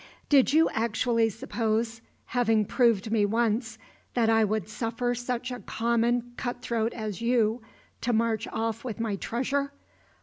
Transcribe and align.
"Did 0.29 0.51
you 0.51 0.67
actually 0.71 1.29
suppose, 1.29 2.01
having 2.25 2.65
proved 2.65 3.11
me 3.11 3.23
once, 3.23 3.77
that 4.15 4.29
I 4.31 4.43
would 4.43 4.67
suffer 4.67 5.13
such 5.13 5.51
a 5.51 5.59
common 5.59 6.31
cut 6.37 6.59
throat 6.63 6.91
as 6.93 7.21
you 7.21 7.61
to 8.01 8.11
march 8.11 8.47
off 8.47 8.83
with 8.83 8.99
my 8.99 9.15
treasure? 9.15 9.71